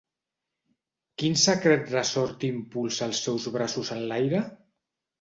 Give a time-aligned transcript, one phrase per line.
[1.23, 4.47] ¿Quin secret ressort impulsa els seus braços enlaire?